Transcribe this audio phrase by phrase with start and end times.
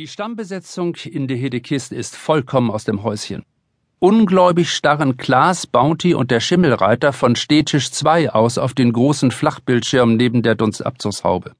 [0.00, 3.44] Die Stammbesetzung in der Hedekist ist vollkommen aus dem Häuschen.
[3.98, 10.16] Ungläubig starren Klaas, Bounty und der Schimmelreiter von Stehtisch 2 aus auf den großen Flachbildschirm
[10.16, 11.52] neben der Dunstabzugshaube.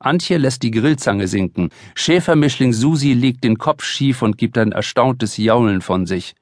[0.00, 1.68] Antje lässt die Grillzange sinken.
[1.94, 6.34] Schäfermischling Susi legt den Kopf schief und gibt ein erstauntes Jaulen von sich.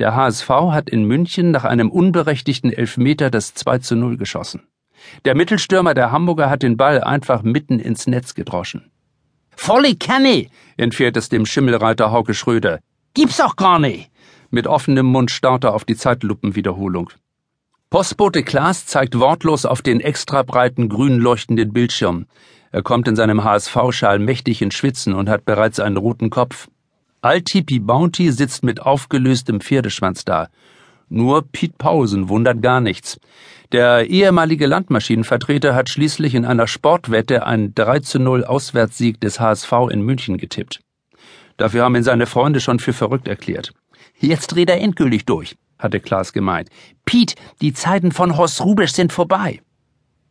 [0.00, 4.66] Der HSV hat in München nach einem unberechtigten Elfmeter das 2 zu 0 geschossen.
[5.24, 8.90] Der Mittelstürmer der Hamburger hat den Ball einfach mitten ins Netz gedroschen.
[9.56, 10.46] Volle Kanne,
[10.76, 12.80] entfährt es dem Schimmelreiter Hauke Schröder.
[13.14, 14.10] Gibt's doch gar nicht.
[14.50, 17.10] Mit offenem Mund starrt er auf die Zeitlupenwiederholung.
[17.90, 22.26] Postbote Klaas zeigt wortlos auf den extra breiten grün leuchtenden Bildschirm.
[22.70, 26.68] Er kommt in seinem HSV-Schal mächtig in Schwitzen und hat bereits einen roten Kopf.
[27.22, 30.48] Altipi Bounty sitzt mit aufgelöstem Pferdeschwanz da.
[31.08, 33.20] Nur Pete Pausen wundert gar nichts.
[33.72, 39.72] Der ehemalige Landmaschinenvertreter hat schließlich in einer Sportwette einen 3 zu 0 Auswärtssieg des HSV
[39.90, 40.80] in München getippt.
[41.56, 43.72] Dafür haben ihn seine Freunde schon für verrückt erklärt.
[44.18, 46.70] Jetzt dreht er endgültig durch, hatte Klaas gemeint.
[47.04, 49.60] Piet, die Zeiten von Horst Rubisch sind vorbei.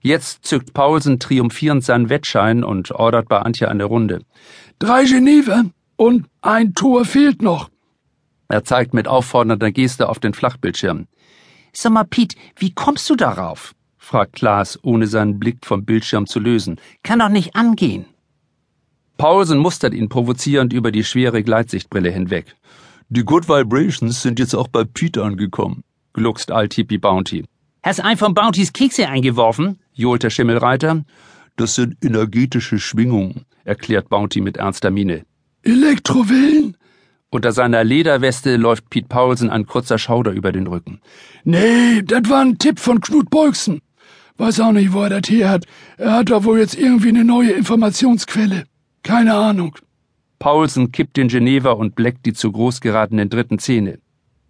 [0.02, 4.22] Jetzt zückt Paulsen triumphierend seinen Wettschein und ordert bei Antje eine Runde.
[4.78, 7.70] Drei Geneve und ein Tor fehlt noch.
[8.48, 11.08] Er zeigt mit auffordernder Geste auf den Flachbildschirm.
[11.74, 13.74] Sag mal, Piet, wie kommst du darauf?
[13.98, 16.80] fragt Klaas, ohne seinen Blick vom Bildschirm zu lösen.
[17.04, 18.06] Kann doch nicht angehen.
[19.18, 22.56] Paulsen mustert ihn provozierend über die schwere Gleitsichtbrille hinweg.
[23.10, 27.46] Die Good Vibrations sind jetzt auch bei Pete angekommen, gluckst Altipi Bounty.
[27.82, 29.80] Hast ein von Bountys Kekse eingeworfen?
[29.94, 31.04] johlt der Schimmelreiter.
[31.56, 35.26] Das sind energetische Schwingungen, erklärt Bounty mit ernster Miene.
[35.64, 36.78] Elektrowellen?
[37.36, 41.02] Unter seiner Lederweste läuft Pete Paulsen ein kurzer Schauder über den Rücken.
[41.44, 43.82] Nee, das war ein Tipp von Knut Beugsen.
[44.38, 45.66] Weiß auch nicht, wo er das her hat.
[45.98, 48.64] Er hat da wohl jetzt irgendwie eine neue Informationsquelle.
[49.04, 49.76] Keine Ahnung.
[50.40, 54.00] Paulsen kippt den Geneva und bleckt die zu groß geratenen dritten Zähne.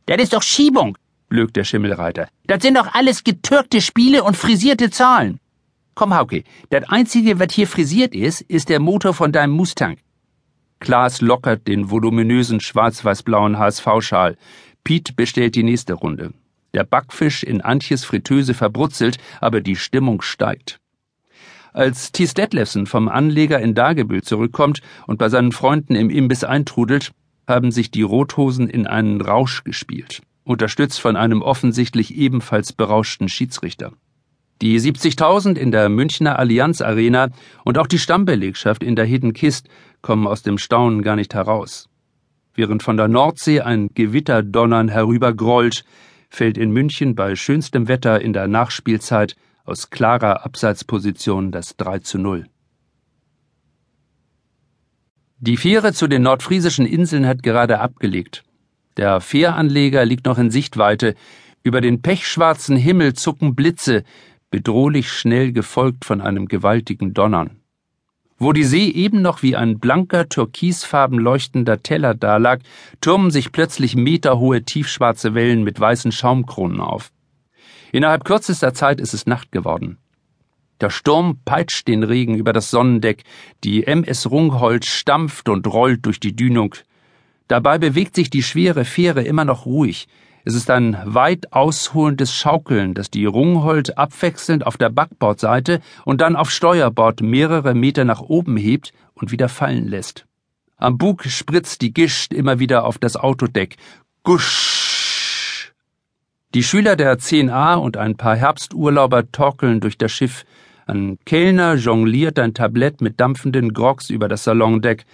[0.06, 0.95] Das ist doch Schiebung,
[1.28, 2.28] blökt der Schimmelreiter.
[2.45, 5.40] Das sind doch alles getürkte Spiele und frisierte Zahlen.
[5.96, 9.97] Komm, Hauke, das einzige, was hier frisiert ist, ist der Motor von deinem Mustang.
[10.85, 14.38] Klaas lockert den voluminösen schwarz-weiß-blauen HSV-Schal.
[14.84, 16.31] Piet bestellt die nächste Runde.
[16.75, 20.79] Der Backfisch in Antjes Fritteuse verbrutzelt, aber die Stimmung steigt.
[21.73, 27.13] Als Thies Detlefsen vom Anleger in Dagebüll zurückkommt und bei seinen Freunden im Imbiss eintrudelt,
[27.47, 33.91] haben sich die Rothosen in einen Rausch gespielt, unterstützt von einem offensichtlich ebenfalls berauschten Schiedsrichter.
[34.61, 37.29] Die 70.000 in der Münchner Allianz Arena
[37.66, 39.67] und auch die Stammbelegschaft in der Hidden Kist
[40.01, 41.89] kommen aus dem Staunen gar nicht heraus.
[42.53, 45.83] Während von der Nordsee ein Gewitterdonnern herübergrollt,
[46.29, 49.35] fällt in München bei schönstem Wetter in der Nachspielzeit
[49.66, 52.45] aus klarer Abseitsposition das 3 zu 0.
[55.39, 58.43] Die Fähre zu den nordfriesischen Inseln hat gerade abgelegt.
[58.95, 61.16] Der Fähranleger liegt noch in Sichtweite.
[61.61, 64.03] Über den pechschwarzen Himmel zucken Blitze,
[64.55, 67.57] bedrohlich schnell gefolgt von einem gewaltigen Donnern.
[68.38, 72.61] Wo die See eben noch wie ein blanker, türkisfarben leuchtender Teller dalag,
[73.01, 77.11] türmen sich plötzlich meterhohe tiefschwarze Wellen mit weißen Schaumkronen auf.
[77.91, 79.97] Innerhalb kürzester Zeit ist es Nacht geworden.
[80.79, 83.25] Der Sturm peitscht den Regen über das Sonnendeck,
[83.66, 86.75] die MS Rungholt stampft und rollt durch die Dünung.
[87.49, 90.07] Dabei bewegt sich die schwere Fähre immer noch ruhig,
[90.45, 96.35] es ist ein weit ausholendes Schaukeln, das die Rungholt abwechselnd auf der Backbordseite und dann
[96.35, 100.28] auf Steuerbord mehrere Meter nach oben hebt und wieder fallen lässt.
[100.78, 103.78] Am Bug spritzt die Gischt immer wieder auf das Autodeck.
[104.23, 105.73] Gusch!
[106.53, 110.45] Die Schüler der 10a und ein paar Herbsturlauber torkeln durch das Schiff.
[110.85, 115.05] Ein Kellner jongliert ein Tablett mit dampfenden Grogs über das Salondeck.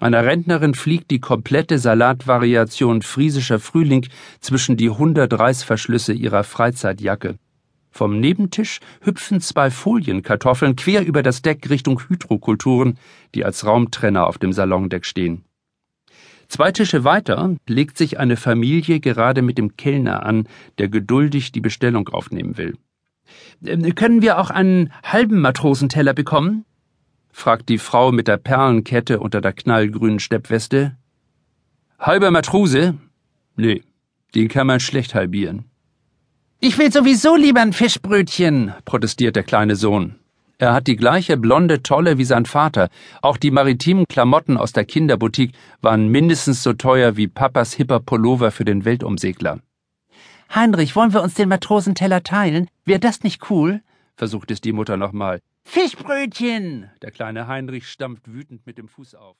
[0.00, 4.06] Einer Rentnerin fliegt die komplette Salatvariation friesischer Frühling
[4.40, 7.36] zwischen die hundert Reißverschlüsse ihrer Freizeitjacke.
[7.90, 12.96] Vom Nebentisch hüpfen zwei Folienkartoffeln quer über das Deck Richtung Hydrokulturen,
[13.34, 15.44] die als Raumtrenner auf dem Salondeck stehen.
[16.46, 20.46] Zwei Tische weiter legt sich eine Familie gerade mit dem Kellner an,
[20.78, 22.76] der geduldig die Bestellung aufnehmen will.
[23.64, 26.64] Äh, können wir auch einen halben Matrosenteller bekommen?
[27.38, 30.96] Fragt die Frau mit der Perlenkette unter der knallgrünen Steppweste.
[31.98, 32.98] Halber Matruse?
[33.56, 33.82] Nee,
[34.34, 35.64] den kann man schlecht halbieren.
[36.60, 40.16] Ich will sowieso lieber ein Fischbrötchen, protestiert der kleine Sohn.
[40.58, 42.88] Er hat die gleiche blonde Tolle wie sein Vater.
[43.22, 48.50] Auch die maritimen Klamotten aus der Kinderboutique waren mindestens so teuer wie Papas hipper Pullover
[48.50, 49.60] für den Weltumsegler.
[50.52, 52.68] Heinrich, wollen wir uns den Matrosenteller teilen?
[52.84, 53.80] Wäre das nicht cool?
[54.16, 55.40] versucht es die Mutter nochmal.
[55.68, 56.90] Fischbrötchen!
[57.02, 59.36] Der kleine Heinrich stampft wütend mit dem Fuß auf.